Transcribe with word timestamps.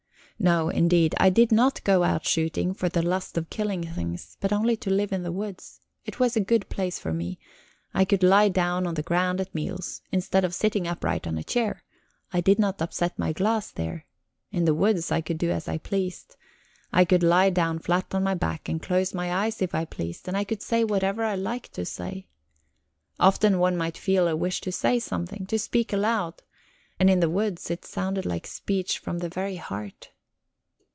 No, 0.43 0.69
indeed, 0.69 1.13
I 1.19 1.29
did 1.29 1.51
no 1.51 1.69
go 1.83 2.01
out 2.03 2.25
shooting 2.25 2.73
for 2.73 2.89
the 2.89 3.03
lust 3.03 3.37
of 3.37 3.51
killing 3.51 3.83
things, 3.83 4.37
but 4.39 4.51
only 4.51 4.75
to 4.77 4.89
live 4.89 5.11
in 5.13 5.21
the 5.21 5.31
woods. 5.31 5.81
It 6.03 6.19
was 6.19 6.35
a 6.35 6.39
good 6.39 6.67
place 6.67 6.97
for 6.97 7.13
me; 7.13 7.37
I 7.93 8.05
could 8.05 8.23
lie 8.23 8.49
down 8.49 8.87
on 8.87 8.95
the 8.95 9.03
ground 9.03 9.39
at 9.39 9.53
meals, 9.53 10.01
instead 10.11 10.43
of 10.43 10.55
sitting 10.55 10.87
upright 10.87 11.27
on 11.27 11.37
a 11.37 11.43
chair; 11.43 11.83
I 12.33 12.41
did 12.41 12.57
not 12.57 12.81
upset 12.81 13.19
my 13.19 13.33
glass 13.33 13.69
there. 13.69 14.07
In 14.51 14.65
the 14.65 14.73
woods 14.73 15.11
I 15.11 15.21
could 15.21 15.37
do 15.37 15.51
as 15.51 15.67
I 15.67 15.77
pleased; 15.77 16.35
I 16.91 17.05
could 17.05 17.21
lie 17.21 17.51
down 17.51 17.77
flat 17.77 18.07
on 18.15 18.23
my 18.23 18.33
back 18.33 18.67
and 18.67 18.81
close 18.81 19.13
my 19.13 19.31
eyes 19.31 19.61
if 19.61 19.75
I 19.75 19.85
pleased, 19.85 20.27
and 20.27 20.35
I 20.35 20.43
could 20.43 20.63
say 20.63 20.83
whatever 20.83 21.23
I 21.23 21.35
liked 21.35 21.73
to 21.73 21.85
say. 21.85 22.25
Often 23.19 23.59
one 23.59 23.77
might 23.77 23.95
feel 23.95 24.27
a 24.27 24.35
wish 24.35 24.59
to 24.61 24.71
say 24.71 24.97
something, 24.97 25.45
to 25.45 25.59
speak 25.59 25.93
aloud, 25.93 26.41
and 26.99 27.11
in 27.11 27.19
the 27.19 27.29
woods 27.29 27.69
it 27.69 27.85
sounded 27.85 28.25
like 28.25 28.47
speech 28.47 28.97
from 28.97 29.19
the 29.19 29.29
very 29.29 29.57
heart... 29.57 30.09